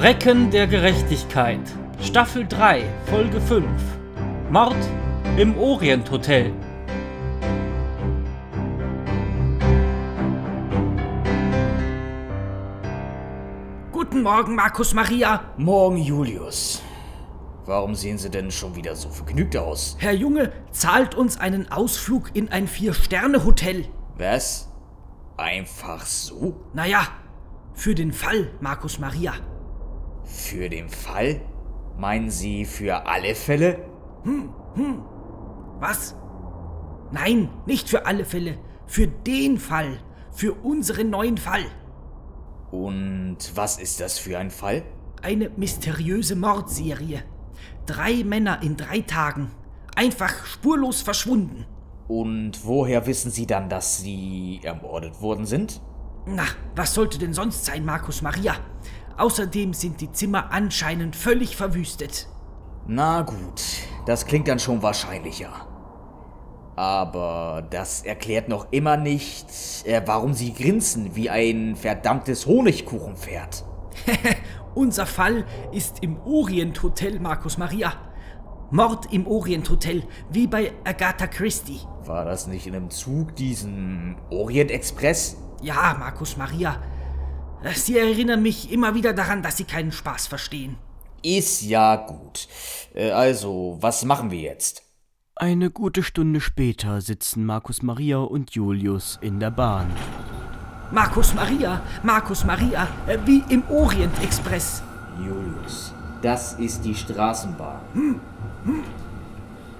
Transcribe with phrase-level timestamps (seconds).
[0.00, 1.60] Recken der Gerechtigkeit.
[2.00, 3.66] Staffel 3, Folge 5.
[4.50, 4.74] Mord
[5.36, 6.54] im Orient Hotel.
[13.92, 15.52] Guten Morgen, Markus Maria.
[15.58, 16.80] Morgen, Julius.
[17.66, 19.96] Warum sehen Sie denn schon wieder so vergnügt aus?
[19.98, 23.84] Herr Junge zahlt uns einen Ausflug in ein Vier-Sterne-Hotel.
[24.16, 24.72] Was?
[25.36, 26.56] Einfach so?
[26.72, 27.06] Naja,
[27.74, 29.34] für den Fall, Markus Maria.
[30.24, 31.40] Für den Fall?
[31.96, 33.86] Meinen Sie für alle Fälle?
[35.80, 36.16] Was?
[37.10, 38.58] Nein, nicht für alle Fälle.
[38.86, 39.98] Für den Fall.
[40.32, 41.64] Für unseren neuen Fall.
[42.70, 44.82] Und was ist das für ein Fall?
[45.22, 47.22] Eine mysteriöse Mordserie.
[47.86, 49.50] Drei Männer in drei Tagen.
[49.96, 51.66] Einfach spurlos verschwunden.
[52.08, 55.80] Und woher wissen Sie dann, dass Sie ermordet worden sind?
[56.26, 58.56] Na, was sollte denn sonst sein, Markus Maria?
[59.16, 62.28] Außerdem sind die Zimmer anscheinend völlig verwüstet.
[62.86, 63.62] Na gut,
[64.06, 65.50] das klingt dann schon wahrscheinlicher.
[66.76, 69.46] Aber das erklärt noch immer nicht,
[69.84, 73.64] äh, warum Sie grinsen wie ein verdammtes Honigkuchenpferd.
[74.74, 77.92] Unser Fall ist im Orient Hotel, Markus Maria.
[78.70, 81.80] Mord im Orient Hotel, wie bei Agatha Christie.
[82.06, 85.36] War das nicht in einem Zug, diesen Orient Express?
[85.60, 86.76] Ja, Markus Maria.
[87.74, 90.76] Sie erinnern mich immer wieder daran, dass Sie keinen Spaß verstehen.
[91.22, 92.48] Ist ja gut.
[92.94, 94.82] Äh, Also, was machen wir jetzt?
[95.36, 99.90] Eine gute Stunde später sitzen Markus Maria und Julius in der Bahn.
[100.92, 104.82] Markus Maria, Markus Maria, äh, wie im Orient Express.
[105.18, 108.20] Julius, das ist die Straßenbahn.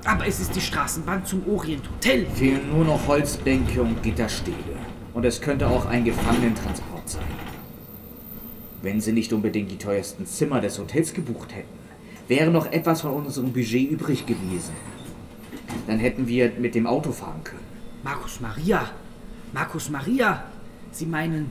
[0.05, 2.27] Aber es ist die Straßenbahn zum Orient Hotel.
[2.27, 4.77] Fehlen nur noch Holzbänke und Gitterstäbe.
[5.13, 6.90] Und es könnte auch ein Gefangenentransport sein.
[8.83, 11.79] Wenn Sie nicht unbedingt die teuersten Zimmer des Hotels gebucht hätten,
[12.29, 14.73] wäre noch etwas von unserem Budget übrig gewesen.
[15.87, 17.65] Dann hätten wir mit dem Auto fahren können.
[18.03, 18.91] Markus Maria,
[19.53, 20.45] Markus Maria,
[20.93, 21.51] Sie meinen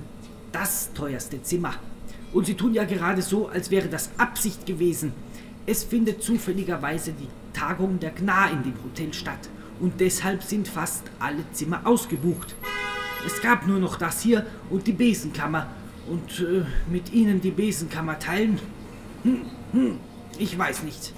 [0.51, 1.75] das teuerste Zimmer.
[2.33, 5.13] Und Sie tun ja gerade so, als wäre das Absicht gewesen.
[5.65, 9.49] Es findet zufälligerweise die Tagung der GNA in dem Hotel statt.
[9.79, 12.55] Und deshalb sind fast alle Zimmer ausgebucht.
[13.25, 15.67] Es gab nur noch das hier und die Besenkammer.
[16.09, 18.59] Und äh, mit Ihnen die Besenkammer teilen?
[19.23, 19.41] Hm,
[19.73, 19.99] hm,
[20.39, 21.13] ich weiß nicht.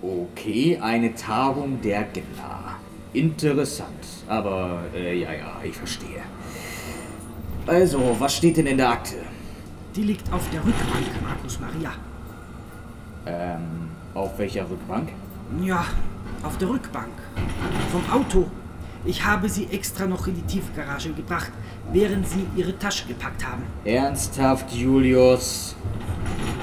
[0.00, 2.76] Okay, eine Tagung der GNA.
[3.12, 4.04] Interessant.
[4.28, 6.22] Aber, äh, ja, ja, ich verstehe.
[7.66, 9.16] Also, was steht denn in der Akte?
[9.96, 11.92] Die liegt auf der Rückbank, Markus Maria.
[13.26, 15.08] Ähm, auf welcher Rückbank?
[15.62, 15.84] Ja,
[16.42, 17.12] auf der Rückbank.
[17.90, 18.50] Vom Auto.
[19.06, 21.52] Ich habe sie extra noch in die Tiefgarage gebracht,
[21.92, 23.62] während sie ihre Tasche gepackt haben.
[23.84, 25.76] Ernsthaft, Julius?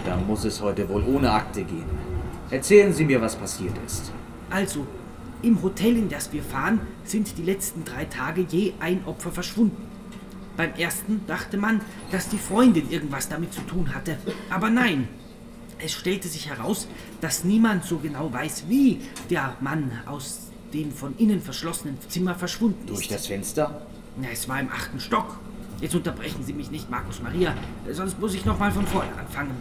[0.05, 1.85] Dann muss es heute wohl ohne Akte gehen.
[2.49, 4.11] Erzählen Sie mir, was passiert ist.
[4.49, 4.87] Also,
[5.43, 9.87] im Hotel, in das wir fahren, sind die letzten drei Tage je ein Opfer verschwunden.
[10.57, 11.81] Beim ersten dachte man,
[12.11, 14.17] dass die Freundin irgendwas damit zu tun hatte.
[14.49, 15.07] Aber nein.
[15.83, 16.87] Es stellte sich heraus,
[17.21, 22.85] dass niemand so genau weiß, wie der Mann aus dem von innen verschlossenen Zimmer verschwunden
[22.85, 22.89] ist.
[22.89, 23.81] Durch das Fenster?
[24.17, 25.37] Na, es war im achten Stock.
[25.79, 27.55] Jetzt unterbrechen Sie mich nicht, Markus Maria,
[27.91, 29.55] sonst muss ich noch mal von vorne anfangen.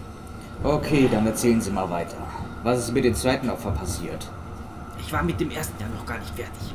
[0.62, 2.18] Okay, dann erzählen Sie mal weiter.
[2.62, 4.28] Was ist mit dem zweiten Opfer passiert?
[4.98, 6.74] Ich war mit dem ersten ja noch gar nicht fertig.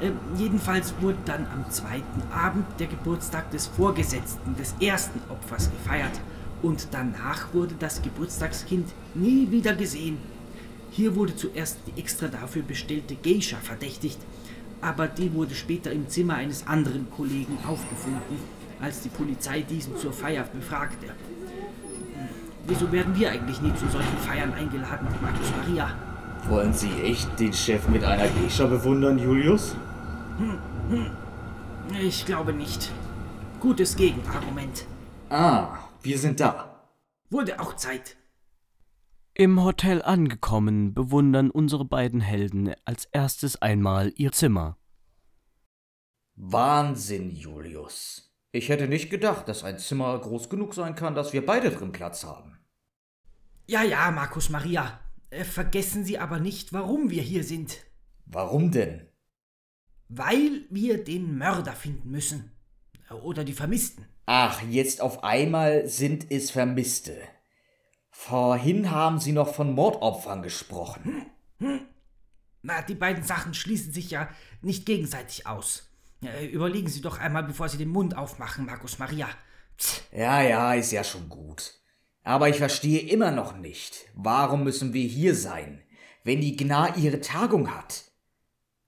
[0.00, 6.20] Ähm, jedenfalls wurde dann am zweiten Abend der Geburtstag des Vorgesetzten des ersten Opfers gefeiert.
[6.62, 10.18] Und danach wurde das Geburtstagskind nie wieder gesehen.
[10.96, 14.18] Hier wurde zuerst die extra dafür bestellte Geisha verdächtigt,
[14.80, 18.38] aber die wurde später im Zimmer eines anderen Kollegen aufgefunden,
[18.80, 21.06] als die Polizei diesen zur Feier befragte.
[21.08, 22.28] Hm,
[22.68, 25.96] Wieso werden wir eigentlich nie zu solchen Feiern eingeladen, Markus Maria?
[26.48, 29.74] Wollen Sie echt den Chef mit einer Geisha bewundern, Julius?
[32.00, 32.92] Ich glaube nicht.
[33.58, 34.84] Gutes Gegenargument.
[35.28, 36.84] Ah, wir sind da.
[37.30, 38.16] Wurde auch Zeit.
[39.36, 44.78] Im Hotel angekommen, bewundern unsere beiden Helden als erstes einmal ihr Zimmer.
[46.36, 48.32] Wahnsinn, Julius.
[48.52, 51.90] Ich hätte nicht gedacht, dass ein Zimmer groß genug sein kann, dass wir beide drin
[51.90, 52.60] Platz haben.
[53.66, 55.00] Ja, ja, Markus Maria.
[55.30, 57.78] Äh, vergessen Sie aber nicht, warum wir hier sind.
[58.26, 59.08] Warum denn?
[60.08, 62.52] Weil wir den Mörder finden müssen.
[63.10, 64.06] Oder die Vermissten.
[64.26, 67.16] Ach, jetzt auf einmal sind es Vermisste.
[68.16, 71.26] Vorhin haben Sie noch von Mordopfern gesprochen.
[72.62, 74.30] Na, die beiden Sachen schließen sich ja
[74.62, 75.90] nicht gegenseitig aus.
[76.24, 79.28] Äh, überlegen Sie doch einmal, bevor Sie den Mund aufmachen, Markus Maria.
[79.76, 80.04] Psst.
[80.12, 81.74] Ja, ja, ist ja schon gut.
[82.22, 85.82] Aber ich verstehe immer noch nicht, warum müssen wir hier sein,
[86.22, 88.04] wenn die Gna ihre Tagung hat?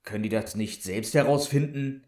[0.05, 2.07] Können die das nicht selbst herausfinden?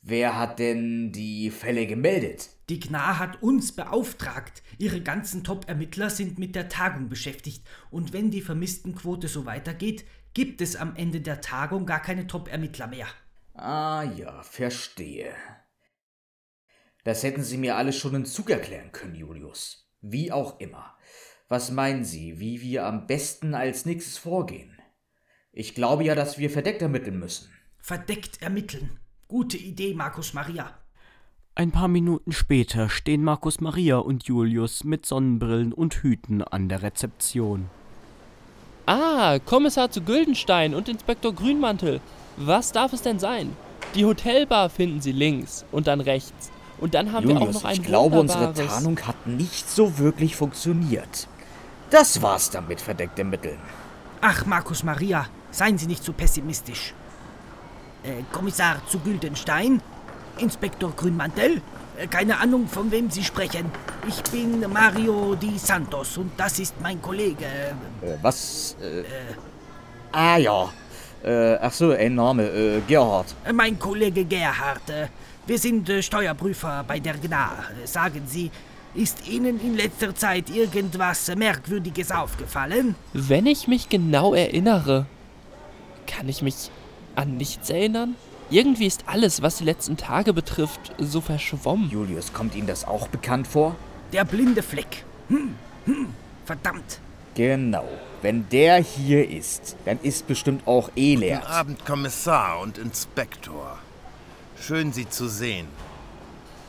[0.00, 2.48] Wer hat denn die Fälle gemeldet?
[2.68, 4.62] Die GNA hat uns beauftragt.
[4.78, 7.64] Ihre ganzen Top-Ermittler sind mit der Tagung beschäftigt.
[7.90, 10.04] Und wenn die Vermisstenquote so weitergeht,
[10.34, 13.06] gibt es am Ende der Tagung gar keine Top-Ermittler mehr.
[13.54, 15.32] Ah ja, verstehe.
[17.04, 19.88] Das hätten Sie mir alles schon in Zug erklären können, Julius.
[20.00, 20.96] Wie auch immer.
[21.48, 24.76] Was meinen Sie, wie wir am besten als nächstes vorgehen?
[25.52, 27.48] Ich glaube ja, dass wir verdeckt ermitteln müssen.
[27.78, 28.98] Verdeckt ermitteln.
[29.28, 30.85] Gute Idee, Markus Maria.
[31.58, 36.82] Ein paar Minuten später stehen Markus Maria und Julius mit Sonnenbrillen und Hüten an der
[36.82, 37.70] Rezeption.
[38.84, 42.02] Ah, Kommissar zu Güldenstein und Inspektor Grünmantel.
[42.36, 43.56] Was darf es denn sein?
[43.94, 46.50] Die Hotelbar finden Sie links und dann rechts.
[46.78, 49.96] Und dann haben wir auch Julius, noch ein ich glaube, unsere Tarnung hat nicht so
[49.96, 51.26] wirklich funktioniert.
[51.88, 53.58] Das war's dann mit verdeckte Mitteln.
[54.20, 56.92] Ach, Markus Maria, seien Sie nicht so pessimistisch.
[58.02, 59.80] Äh, Kommissar zu Güldenstein?
[60.38, 61.60] Inspektor Grünmantel?
[61.98, 63.66] Äh, keine Ahnung, von wem Sie sprechen.
[64.08, 67.44] Ich bin Mario Di Santos und das ist mein Kollege.
[68.02, 68.76] Äh, was?
[68.80, 69.04] Äh,
[70.12, 70.68] ah ja.
[71.24, 72.44] Äh, ach so, ein Name.
[72.44, 73.34] Äh, Gerhard.
[73.44, 74.88] Äh, Mein Kollege Gerhard.
[74.90, 75.08] Äh,
[75.46, 77.52] Wir sind äh, Steuerprüfer bei der GNA.
[77.82, 78.50] Äh, Sagen Sie,
[78.94, 82.94] ist Ihnen in letzter Zeit irgendwas Merkwürdiges aufgefallen?
[83.12, 85.06] Wenn ich mich genau erinnere,
[86.06, 86.70] kann ich mich
[87.14, 88.14] an nichts erinnern?
[88.50, 91.90] Irgendwie ist alles, was die letzten Tage betrifft, so verschwommen.
[91.90, 93.74] Julius, kommt Ihnen das auch bekannt vor?
[94.12, 95.04] Der blinde Fleck.
[95.28, 96.06] Hm, hm,
[96.44, 97.00] verdammt.
[97.34, 97.84] Genau.
[98.22, 101.40] Wenn der hier ist, dann ist bestimmt auch Elert.
[101.42, 103.78] Guten Abend, Kommissar und Inspektor.
[104.60, 105.66] Schön, Sie zu sehen.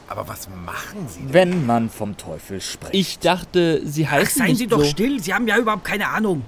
[0.08, 1.34] Aber was machen Sie denn?
[1.34, 2.96] Wenn man vom Teufel spricht.
[2.96, 4.86] Ich dachte, Sie Ach, heißen seien nicht Sie doch so.
[4.86, 6.42] still, Sie haben ja überhaupt keine Ahnung.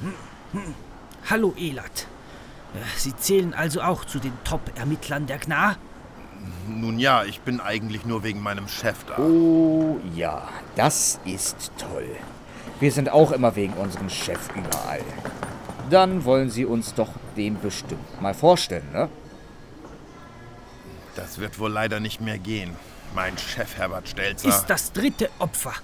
[0.00, 0.12] Hm,
[0.52, 0.74] hm.
[1.28, 2.06] Hallo, Elat.
[2.96, 5.76] Sie zählen also auch zu den Top-Ermittlern der GNA?
[6.68, 9.18] Nun ja, ich bin eigentlich nur wegen meinem Chef da.
[9.18, 12.08] Oh ja, das ist toll.
[12.80, 15.02] Wir sind auch immer wegen unserem Chef überall.
[15.90, 19.08] Dann wollen Sie uns doch den bestimmt mal vorstellen, ne?
[21.14, 22.74] Das wird wohl leider nicht mehr gehen.
[23.14, 24.48] Mein Chef Herbert Stelzer.
[24.48, 25.74] Ist das dritte Opfer.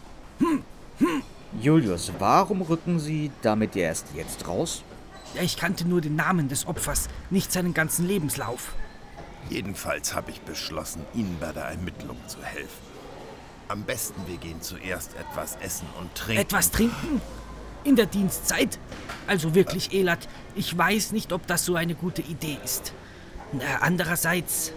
[1.61, 4.83] Julius, warum rücken Sie damit erst jetzt raus?
[5.35, 8.73] Ja, Ich kannte nur den Namen des Opfers, nicht seinen ganzen Lebenslauf.
[9.49, 12.91] Jedenfalls habe ich beschlossen, Ihnen bei der Ermittlung zu helfen.
[13.69, 16.43] Am besten, wir gehen zuerst etwas essen und trinken.
[16.43, 17.21] Etwas trinken?
[17.85, 18.79] In der Dienstzeit?
[19.27, 22.93] Also wirklich, Elat, ich weiß nicht, ob das so eine gute Idee ist.
[23.81, 24.73] Andererseits,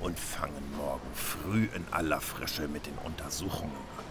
[0.00, 4.04] Und fangen morgen früh in aller Frische mit den Untersuchungen an.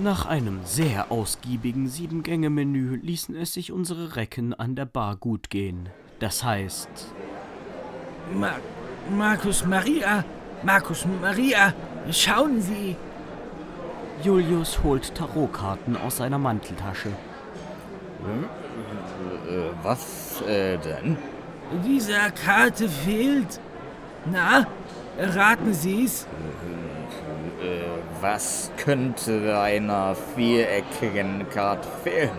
[0.00, 5.88] Nach einem sehr ausgiebigen Sieben-Gänge-Menü ließen es sich unsere Recken an der Bar gut gehen.
[6.20, 6.88] Das heißt,
[8.32, 8.52] Ma
[9.10, 10.24] Markus Maria,
[10.62, 11.74] Markus Maria,
[12.12, 12.94] schauen Sie.
[14.22, 17.08] Julius holt Tarotkarten aus seiner Manteltasche.
[19.48, 21.16] Äh, was äh, denn?
[21.84, 23.58] Dieser Karte fehlt.
[24.30, 24.64] Na,
[25.18, 26.28] raten Sie es.
[28.20, 32.30] Was könnte einer viereckigen Karte fehlen?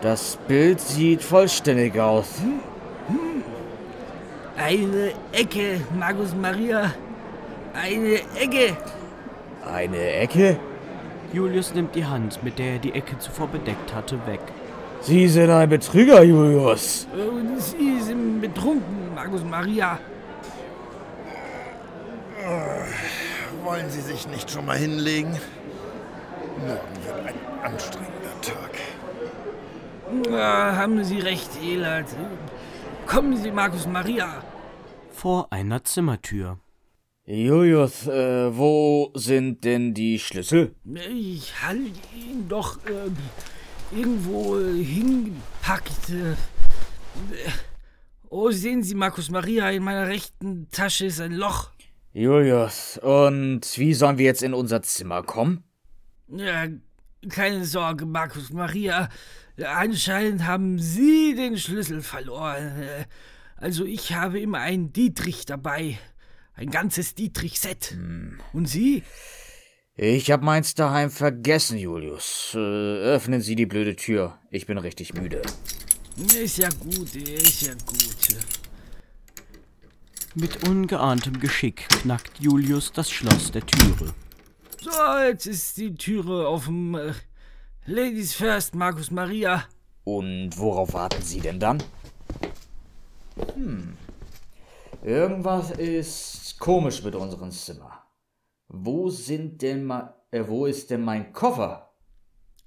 [0.00, 2.40] Das Bild sieht vollständig aus.
[4.56, 6.92] Eine Ecke, Markus Maria.
[7.74, 8.76] Eine Ecke.
[9.72, 10.56] Eine Ecke?
[11.32, 14.40] Julius nimmt die Hand, mit der er die Ecke zuvor bedeckt hatte, weg.
[15.00, 17.06] Sie sind ein Betrüger, Julius.
[17.12, 19.98] Und Sie sind betrunken, Markus Maria.
[23.66, 25.32] Wollen Sie sich nicht schon mal hinlegen?
[26.60, 28.70] Morgen wird ein anstrengender Tag.
[30.30, 32.06] Ja, haben Sie recht, Elat.
[33.08, 34.40] Kommen Sie, Markus Maria.
[35.10, 36.60] Vor einer Zimmertür.
[37.24, 40.76] Julius, äh, wo sind denn die Schlüssel?
[41.12, 43.16] Ich halte ihn doch ähm,
[43.90, 46.10] irgendwo äh, hingepackt.
[46.10, 46.36] Äh,
[48.28, 51.70] oh, sehen Sie, Markus Maria, in meiner rechten Tasche ist ein Loch.
[52.18, 55.64] Julius, und wie sollen wir jetzt in unser Zimmer kommen?
[56.28, 56.66] Ja,
[57.28, 59.10] keine Sorge, Markus Maria.
[59.62, 62.80] Anscheinend haben Sie den Schlüssel verloren.
[62.80, 63.04] Äh,
[63.56, 65.98] Also ich habe immer einen Dietrich dabei.
[66.54, 67.94] Ein ganzes Dietrich-Set.
[68.54, 69.02] Und Sie?
[69.94, 72.52] Ich hab meins daheim vergessen, Julius.
[72.54, 74.38] Äh, öffnen Sie die blöde Tür.
[74.50, 75.42] Ich bin richtig müde.
[76.34, 78.65] Ist ja gut, ist ja gut.
[80.38, 84.12] Mit ungeahntem Geschick knackt Julius das Schloss der Türe.
[84.82, 84.90] So,
[85.26, 86.94] jetzt ist die Türe offen.
[86.94, 87.14] Äh,
[87.86, 89.64] Ladies first, Markus Maria.
[90.04, 91.82] Und worauf warten Sie denn dann?
[93.54, 93.96] Hm.
[95.02, 98.02] Irgendwas ist komisch mit unserem Zimmer.
[98.68, 101.94] Wo sind denn ma äh, wo ist denn mein Koffer?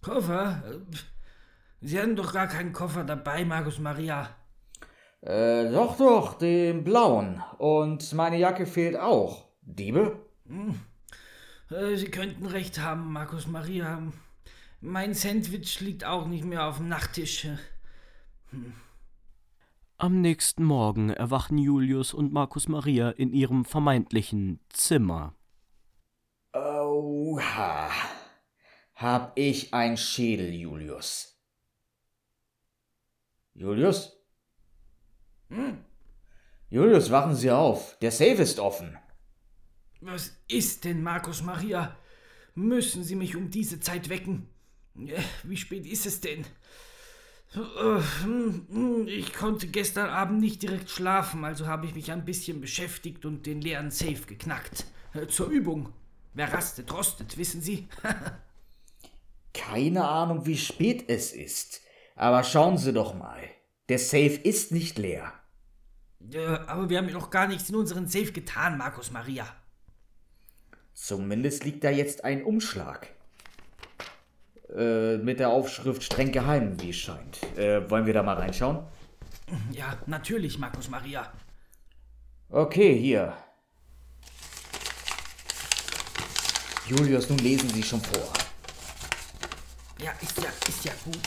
[0.02, 0.64] Koffer?
[0.66, 0.96] Äh,
[1.82, 4.39] Sie hatten doch gar keinen Koffer dabei, Markus Maria.
[5.22, 7.44] Äh, doch, doch, den blauen.
[7.58, 9.46] Und meine Jacke fehlt auch.
[9.62, 10.26] Diebe?
[10.48, 10.80] Hm.
[11.70, 14.02] Äh, Sie könnten recht haben, Markus Maria.
[14.82, 17.48] Mein Sandwich liegt auch nicht mehr auf dem Nachttisch.
[18.52, 18.74] Hm.
[19.98, 25.36] Am nächsten Morgen erwachen Julius und Markus Maria in ihrem vermeintlichen Zimmer.
[26.54, 27.90] Oha.
[28.96, 31.38] Hab ich ein Schädel, Julius.
[33.54, 34.19] Julius?
[35.50, 35.84] Hm?
[36.70, 37.98] Julius, wachen Sie auf.
[38.00, 38.98] Der Safe ist offen.
[40.02, 41.98] Was ist denn, Markus Maria?
[42.56, 44.48] Müssen Sie mich um diese Zeit wecken?
[45.44, 46.46] Wie spät ist es denn?
[49.08, 53.46] Ich konnte gestern Abend nicht direkt schlafen, also habe ich mich ein bisschen beschäftigt und
[53.46, 54.86] den leeren Safe geknackt.
[55.30, 55.92] Zur Übung.
[56.34, 57.88] Wer rastet, rostet, wissen Sie?
[59.54, 61.82] Keine Ahnung, wie spät es ist.
[62.16, 63.42] Aber schauen Sie doch mal.
[63.90, 65.34] Der Safe ist nicht leer.
[66.20, 69.48] Ja, aber wir haben ja noch gar nichts in unseren Safe getan, Markus Maria.
[70.94, 73.08] Zumindest liegt da jetzt ein Umschlag.
[74.76, 77.42] Äh, mit der Aufschrift streng geheim, wie es scheint.
[77.58, 78.84] Äh, wollen wir da mal reinschauen?
[79.72, 81.32] Ja, natürlich, Markus Maria.
[82.50, 83.34] Okay, hier.
[86.86, 88.34] Julius, nun lesen Sie schon vor.
[90.02, 91.20] Ja, ist ja, ist ja gut.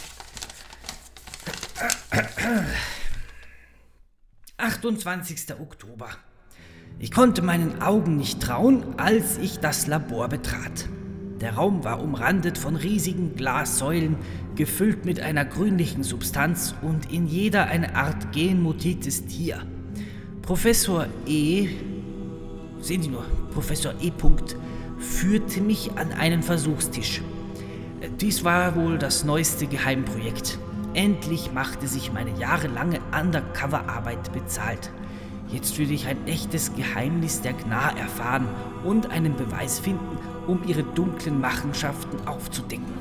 [4.63, 5.59] 28.
[5.61, 6.09] Oktober.
[7.01, 10.89] Ich konnte meinen Augen nicht trauen, als ich das Labor betrat.
[11.41, 14.15] Der Raum war umrandet von riesigen Glassäulen,
[14.55, 19.67] gefüllt mit einer grünlichen Substanz und in jeder eine Art genmutiertes Tier.
[20.43, 21.69] Professor E.
[22.79, 24.13] Sehen Sie nur, Professor E.
[25.01, 27.21] führte mich an einen Versuchstisch.
[28.21, 30.57] Dies war wohl das neueste Geheimprojekt.
[30.95, 34.91] Endlich machte sich meine jahrelange Undercover-Arbeit bezahlt.
[35.49, 38.47] Jetzt würde ich ein echtes Geheimnis der Gnar erfahren
[38.85, 42.93] und einen Beweis finden, um ihre dunklen Machenschaften aufzudecken.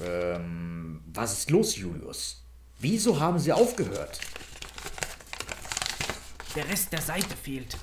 [0.00, 2.42] Ähm, was ist los, Julius?
[2.80, 4.20] Wieso haben Sie aufgehört?
[6.56, 7.76] Der Rest der Seite fehlt.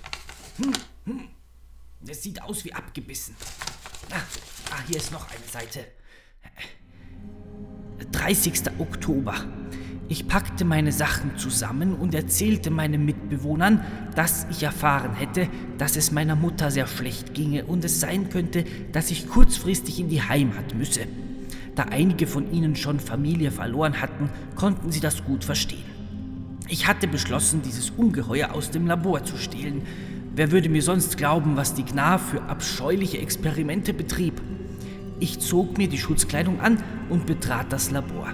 [0.57, 0.73] Hm,
[1.05, 1.29] hm.
[2.05, 3.35] Es sieht aus wie abgebissen.
[4.12, 4.21] Ah,
[4.71, 5.85] ah, hier ist noch eine Seite.
[8.12, 8.79] 30.
[8.79, 9.35] Oktober.
[10.07, 13.83] Ich packte meine Sachen zusammen und erzählte meinen Mitbewohnern,
[14.15, 18.65] dass ich erfahren hätte, dass es meiner Mutter sehr schlecht ginge und es sein könnte,
[18.91, 21.07] dass ich kurzfristig in die Heimat müsse.
[21.74, 25.83] Da einige von ihnen schon Familie verloren hatten, konnten sie das gut verstehen.
[26.67, 29.83] Ich hatte beschlossen, dieses Ungeheuer aus dem Labor zu stehlen.
[30.35, 34.41] Wer würde mir sonst glauben, was die Gnar für abscheuliche Experimente betrieb?
[35.17, 38.33] Ich zog mir die Schutzkleidung an und betrat das Labor.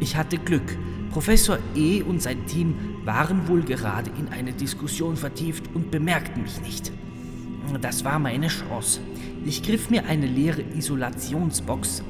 [0.00, 0.76] Ich hatte Glück,
[1.12, 2.02] Professor E.
[2.02, 6.90] und sein Team waren wohl gerade in eine Diskussion vertieft und bemerkten mich nicht.
[7.80, 8.98] Das war meine Chance.
[9.44, 12.02] Ich griff mir eine leere Isolationsbox,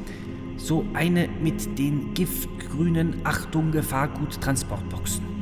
[0.57, 5.38] so eine mit den giftgrünen Achtung Gefahrgut Transportboxen.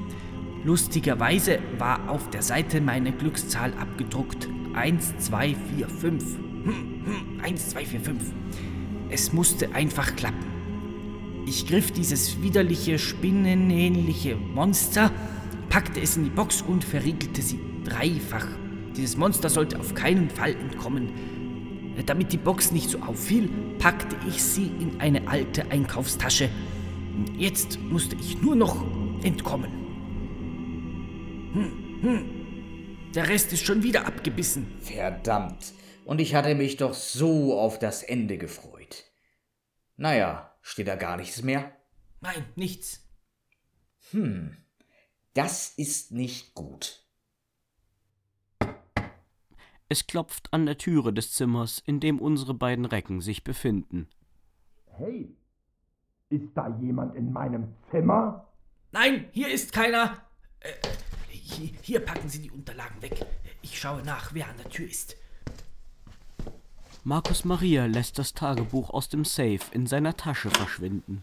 [0.67, 4.49] Lustigerweise war auf der Seite meine Glückszahl abgedruckt.
[4.75, 6.25] 1, 2, 4, 5.
[6.65, 6.67] Hm,
[7.05, 8.23] hm, 1, 2, 4, 5.
[9.09, 10.45] Es musste einfach klappen.
[11.47, 15.13] Ich griff dieses widerliche, spinnenähnliche Monster,
[15.69, 18.49] packte es in die Box und verriegelte sie dreifach.
[18.97, 21.11] Dieses Monster sollte auf keinen Fall entkommen.
[22.07, 26.49] Damit die Box nicht so auffiel, packte ich sie in eine alte Einkaufstasche.
[27.39, 28.85] Jetzt musste ich nur noch
[29.23, 29.76] entkommen.
[31.57, 33.13] Hm, hm.
[33.15, 34.79] Der Rest ist schon wieder abgebissen.
[34.81, 35.73] Verdammt.
[36.05, 39.05] Und ich hatte mich doch so auf das Ende gefreut.
[39.97, 41.71] Naja, Steht da gar nichts mehr?
[42.21, 43.09] Nein, nichts.
[44.11, 44.57] Hm,
[45.33, 47.07] das ist nicht gut.
[49.89, 54.09] Es klopft an der Türe des Zimmers, in dem unsere beiden Recken sich befinden.
[54.87, 55.37] Hey,
[56.31, 58.53] ist da jemand in meinem Zimmer?
[58.91, 60.21] Nein, hier ist keiner.
[60.59, 60.73] Äh,
[61.47, 63.25] hier, hier packen Sie die Unterlagen weg.
[63.63, 65.17] Ich schaue nach, wer an der Tür ist.
[67.05, 71.23] Markus Maria lässt das Tagebuch aus dem Safe in seiner Tasche verschwinden.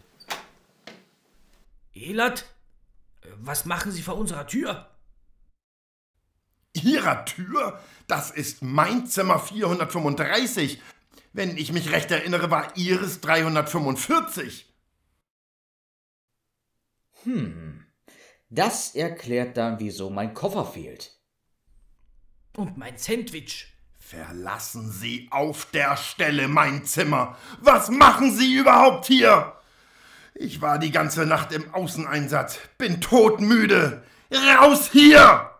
[1.92, 2.46] Elat,
[3.36, 4.90] was machen Sie vor unserer Tür?
[6.72, 7.80] Ihrer Tür?
[8.06, 10.80] Das ist mein Zimmer 435.
[11.32, 14.72] Wenn ich mich recht erinnere, war Ihres 345.
[17.24, 17.73] Hm,
[18.48, 21.18] das erklärt dann, wieso mein Koffer fehlt.
[22.56, 23.70] Und mein Sandwich.
[23.98, 27.38] Verlassen Sie auf der Stelle mein Zimmer.
[27.60, 29.54] Was machen Sie überhaupt hier?
[30.34, 34.04] Ich war die ganze Nacht im Außeneinsatz, bin todmüde.
[34.30, 35.50] Raus hier!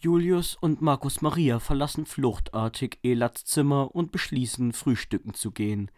[0.00, 5.90] Julius und Markus Maria verlassen fluchtartig Elats Zimmer und beschließen, frühstücken zu gehen.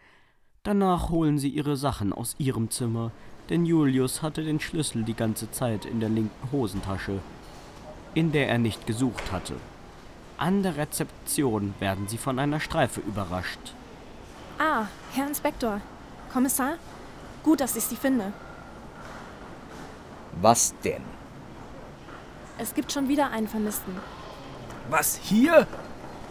[0.63, 3.11] Danach holen sie ihre Sachen aus ihrem Zimmer,
[3.49, 7.19] denn Julius hatte den Schlüssel die ganze Zeit in der linken Hosentasche,
[8.13, 9.55] in der er nicht gesucht hatte.
[10.37, 13.59] An der Rezeption werden sie von einer Streife überrascht.
[14.57, 15.81] Ah, Herr Inspektor.
[16.33, 16.73] Kommissar?
[17.43, 18.31] Gut, dass ich Sie finde.
[20.41, 21.03] Was denn?
[22.57, 23.95] Es gibt schon wieder einen Vermissten.
[24.89, 25.67] Was, hier?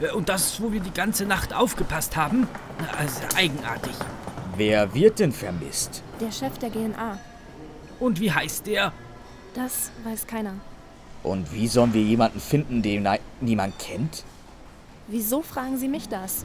[0.00, 2.46] Äh, Und das ist, wo wir die ganze Nacht aufgepasst haben?
[2.98, 3.94] Also eigenartig.
[4.60, 6.02] Wer wird denn vermisst?
[6.20, 7.18] Der Chef der GNA.
[7.98, 8.92] Und wie heißt der?
[9.54, 10.52] Das weiß keiner.
[11.22, 13.08] Und wie sollen wir jemanden finden, den
[13.40, 14.22] niemand kennt?
[15.06, 16.44] Wieso fragen Sie mich das?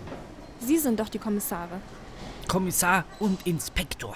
[0.62, 1.82] Sie sind doch die Kommissare.
[2.48, 4.16] Kommissar und Inspektor.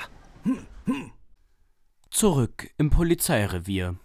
[2.10, 3.98] Zurück im Polizeirevier.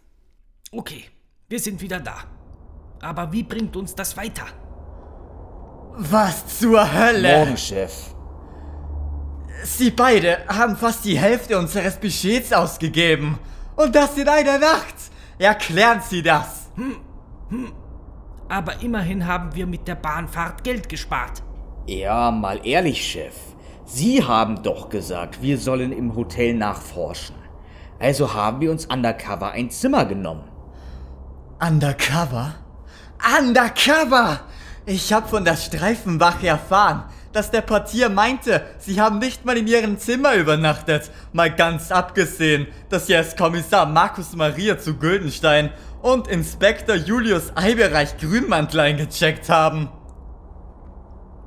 [0.72, 1.04] Okay,
[1.48, 2.24] wir sind wieder da.
[3.00, 4.46] Aber wie bringt uns das weiter?
[5.96, 7.38] Was zur Hölle?
[7.38, 8.12] Morgen, Chef.
[9.64, 13.38] Sie beide haben fast die Hälfte unseres Budgets ausgegeben.
[13.76, 14.94] Und das in einer Nacht.
[15.38, 16.70] Erklären Sie das.
[18.48, 21.42] Aber immerhin haben wir mit der Bahnfahrt Geld gespart.
[21.86, 23.34] Ja, mal ehrlich, Chef.
[23.86, 27.36] Sie haben doch gesagt, wir sollen im Hotel nachforschen.
[27.98, 30.44] Also haben wir uns undercover ein Zimmer genommen.
[31.58, 32.54] Undercover?
[33.38, 34.40] Undercover!
[34.86, 39.66] Ich habe von der Streifenwache erfahren, dass der Portier meinte, sie haben nicht mal in
[39.66, 41.10] ihrem Zimmer übernachtet.
[41.32, 45.70] Mal ganz abgesehen, dass sie als Kommissar Markus Maria zu Güldenstein
[46.00, 49.88] und Inspektor Julius Eibereich Grünmantel eingecheckt haben.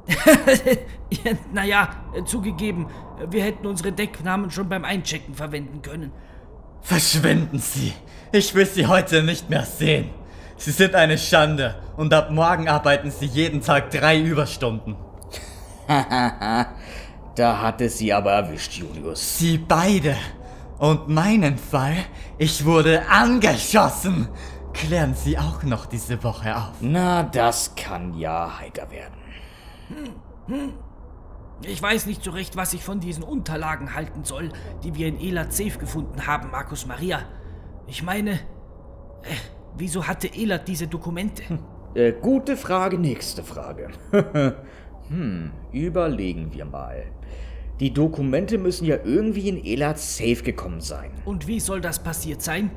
[1.09, 2.87] Ja, naja, äh, zugegeben,
[3.29, 6.11] wir hätten unsere Decknamen schon beim Einchecken verwenden können.
[6.81, 7.93] Verschwinden Sie!
[8.33, 10.09] Ich will Sie heute nicht mehr sehen.
[10.57, 14.97] Sie sind eine Schande und ab morgen arbeiten Sie jeden Tag drei Überstunden.
[17.37, 19.37] Da hat es sie aber erwischt, Julius.
[19.37, 20.15] Sie beide.
[20.79, 21.97] Und meinen Fall,
[22.39, 24.27] ich wurde angeschossen.
[24.73, 26.73] Klären Sie auch noch diese Woche auf.
[26.81, 30.73] Na, das kann ja heiter werden.
[31.63, 34.51] Ich weiß nicht so recht, was ich von diesen Unterlagen halten soll,
[34.83, 37.21] die wir in Elat Safe gefunden haben, Markus Maria.
[37.87, 39.35] Ich meine, äh,
[39.75, 41.43] wieso hatte Elat diese Dokumente?
[41.93, 43.89] Äh, gute Frage, nächste Frage.
[45.09, 47.05] hm, überlegen wir mal.
[47.79, 51.11] Die Dokumente müssen ja irgendwie in Elats Safe gekommen sein.
[51.25, 52.71] Und wie soll das passiert sein?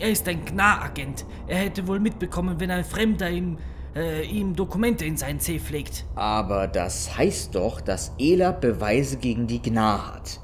[0.00, 1.24] Er ist ein Gna-Agent.
[1.46, 3.58] Er hätte wohl mitbekommen, wenn ein Fremder ihm,
[3.96, 6.04] äh, ihm Dokumente in sein Safe legt.
[6.14, 10.40] Aber das heißt doch, dass Elat Beweise gegen die Gna hat.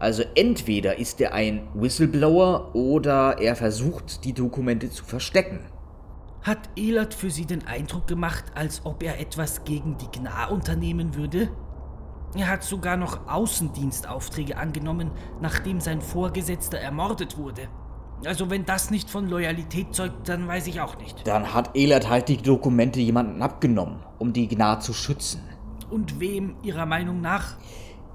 [0.00, 5.60] Also entweder ist er ein Whistleblower oder er versucht, die Dokumente zu verstecken.
[6.42, 11.14] Hat Elat für Sie den Eindruck gemacht, als ob er etwas gegen die Gna unternehmen
[11.14, 11.50] würde?
[12.34, 15.10] Er hat sogar noch Außendienstaufträge angenommen,
[15.42, 17.68] nachdem sein Vorgesetzter ermordet wurde.
[18.24, 21.26] Also wenn das nicht von Loyalität zeugt, dann weiß ich auch nicht.
[21.26, 25.42] Dann hat Elat halt die Dokumente jemanden abgenommen, um die Gna zu schützen.
[25.90, 27.56] Und wem Ihrer Meinung nach?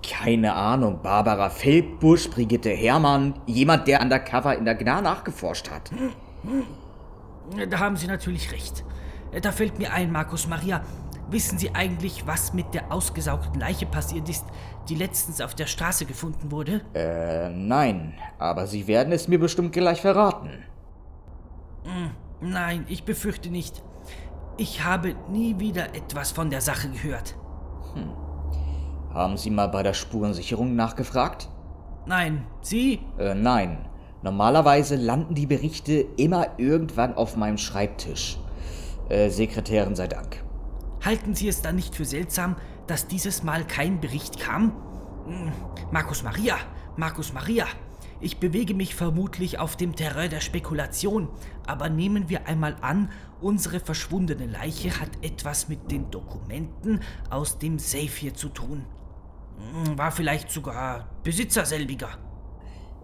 [0.02, 5.92] Keine Ahnung, Barbara Feldbusch, Brigitte Herrmann, jemand, der undercover in der Gna nachgeforscht hat.
[7.70, 8.84] Da haben Sie natürlich recht.
[9.42, 10.82] Da fällt mir ein, Markus Maria.
[11.30, 14.46] Wissen Sie eigentlich, was mit der ausgesaugten Leiche passiert ist,
[14.90, 16.82] die letztens auf der Straße gefunden wurde?
[16.94, 20.64] Äh, nein, aber Sie werden es mir bestimmt gleich verraten.
[22.42, 23.82] Nein, ich befürchte nicht.
[24.58, 27.36] Ich habe nie wieder etwas von der Sache gehört.
[29.14, 31.50] Haben Sie mal bei der Spurensicherung nachgefragt?
[32.06, 33.02] Nein, Sie?
[33.18, 33.90] Äh, nein.
[34.26, 38.40] Normalerweise landen die Berichte immer irgendwann auf meinem Schreibtisch.
[39.08, 40.44] Äh, Sekretärin sei Dank.
[41.04, 42.56] Halten Sie es dann nicht für seltsam,
[42.88, 44.72] dass dieses Mal kein Bericht kam?
[45.28, 45.52] Hm,
[45.92, 46.56] Markus Maria,
[46.98, 47.68] Markus Maria.
[48.20, 51.30] Ich bewege mich vermutlich auf dem Terrain der Spekulation,
[51.68, 53.12] aber nehmen wir einmal an,
[53.42, 58.88] unsere verschwundene Leiche hat etwas mit den Dokumenten aus dem Safe hier zu tun.
[59.86, 62.25] Hm, War vielleicht sogar Besitzer selbiger.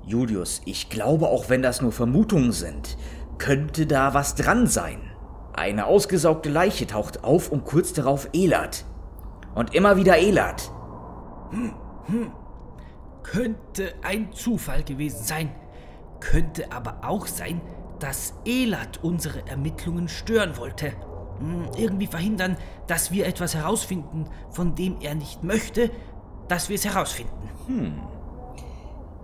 [0.06, 2.98] Julius, ich glaube, auch wenn das nur Vermutungen sind,
[3.38, 5.00] könnte da was dran sein.
[5.54, 8.86] Eine ausgesaugte Leiche taucht auf und kurz darauf Elat.
[9.54, 10.72] Und immer wieder Elat.
[13.24, 15.52] Könnte ein Zufall gewesen sein.
[16.20, 17.62] Könnte aber auch sein,
[18.00, 20.94] dass Elat unsere Ermittlungen stören wollte.
[21.40, 25.92] Hm, Irgendwie verhindern, dass wir etwas herausfinden, von dem er nicht möchte,
[26.48, 27.50] dass wir es herausfinden.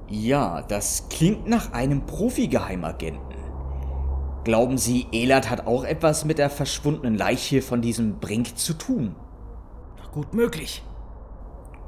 [0.10, 3.38] Ja, das klingt nach einem Profi-Geheimagenten.
[4.46, 9.16] Glauben Sie, Elat hat auch etwas mit der verschwundenen Leiche von diesem Brink zu tun?
[10.14, 10.84] Gut möglich.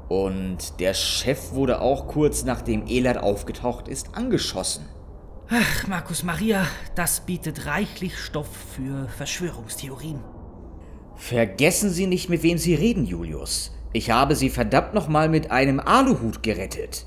[0.08, 4.84] Und der Chef wurde auch kurz nachdem Elat aufgetaucht ist angeschossen.
[5.48, 10.20] Ach, Markus Maria, das bietet reichlich Stoff für Verschwörungstheorien.
[11.16, 13.72] Vergessen Sie nicht, mit wem Sie reden, Julius.
[13.92, 17.06] Ich habe Sie verdammt nochmal mit einem Aluhut gerettet.